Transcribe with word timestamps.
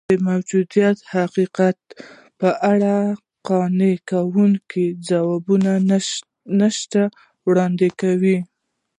د 0.09 0.11
موجودو 0.27 0.85
حقایقو 1.13 1.69
په 2.39 2.49
اړه 2.71 2.95
قانع 3.47 3.95
کوونکي 4.09 4.85
ځوابونه 5.07 5.71
نه 6.59 6.69
شي 6.77 7.01
وړاندې 7.47 7.87
کولی. 8.01 8.37